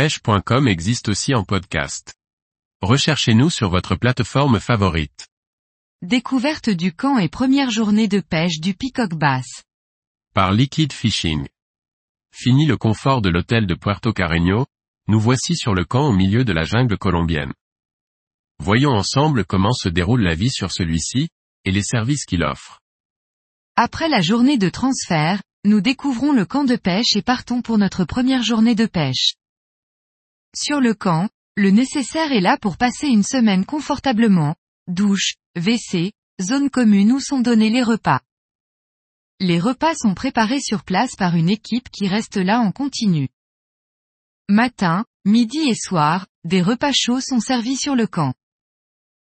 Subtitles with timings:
[0.00, 2.14] pêche.com existe aussi en podcast.
[2.80, 5.28] Recherchez-nous sur votre plateforme favorite.
[6.00, 9.62] Découverte du camp et première journée de pêche du Peacock Bass.
[10.32, 11.46] Par Liquid Fishing.
[12.32, 14.64] Fini le confort de l'hôtel de Puerto Carreño,
[15.06, 17.52] nous voici sur le camp au milieu de la jungle colombienne.
[18.58, 21.28] Voyons ensemble comment se déroule la vie sur celui-ci,
[21.66, 22.80] et les services qu'il offre.
[23.76, 28.06] Après la journée de transfert, nous découvrons le camp de pêche et partons pour notre
[28.06, 29.34] première journée de pêche.
[30.54, 34.56] Sur le camp, le nécessaire est là pour passer une semaine confortablement,
[34.88, 38.20] douche, WC, zone commune où sont donnés les repas.
[39.38, 43.28] Les repas sont préparés sur place par une équipe qui reste là en continu.
[44.48, 48.34] Matin, midi et soir, des repas chauds sont servis sur le camp.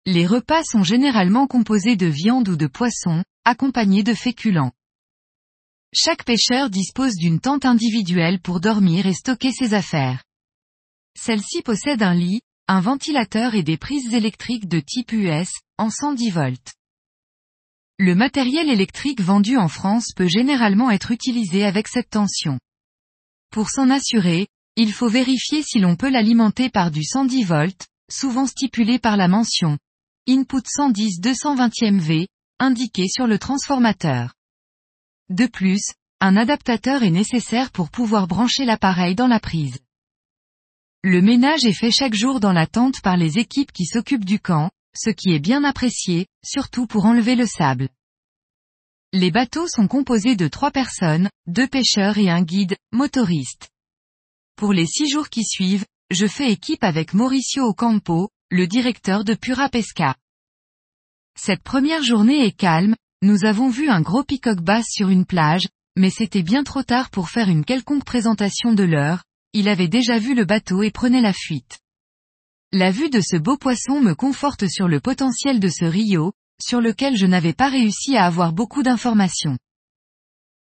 [0.06, 4.72] Les repas sont généralement composés de viande ou de poisson, accompagnés de féculents.
[5.92, 10.24] Chaque pêcheur dispose d'une tente individuelle pour dormir et stocker ses affaires.
[11.20, 16.30] Celle-ci possède un lit, un ventilateur et des prises électriques de type US, en 110
[16.30, 16.74] volts.
[17.98, 22.60] Le matériel électrique vendu en France peut généralement être utilisé avec cette tension.
[23.50, 28.46] Pour s'en assurer, il faut vérifier si l'on peut l'alimenter par du 110 volts, souvent
[28.46, 29.76] stipulé par la mention
[30.28, 32.28] Input 110 220 V,
[32.60, 34.34] indiqué sur le transformateur.
[35.30, 35.82] De plus,
[36.20, 39.78] un adaptateur est nécessaire pour pouvoir brancher l'appareil dans la prise.
[41.04, 44.40] Le ménage est fait chaque jour dans la tente par les équipes qui s'occupent du
[44.40, 47.88] camp, ce qui est bien apprécié, surtout pour enlever le sable.
[49.12, 53.70] Les bateaux sont composés de trois personnes, deux pêcheurs et un guide, motoriste.
[54.56, 59.34] Pour les six jours qui suivent, je fais équipe avec Mauricio Ocampo, le directeur de
[59.34, 60.16] Pura Pesca.
[61.38, 65.68] Cette première journée est calme, nous avons vu un gros peacock bass sur une plage,
[65.96, 70.18] mais c'était bien trop tard pour faire une quelconque présentation de l'heure, il avait déjà
[70.18, 71.78] vu le bateau et prenait la fuite.
[72.72, 76.80] La vue de ce beau poisson me conforte sur le potentiel de ce Rio, sur
[76.80, 79.56] lequel je n'avais pas réussi à avoir beaucoup d'informations.